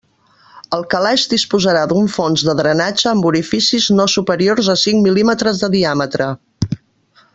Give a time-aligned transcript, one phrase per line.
[0.77, 5.71] El calaix disposarà d'un fons de drenatge amb orificis no superiors a cinc mil·límetres de
[5.77, 6.31] diàmetre.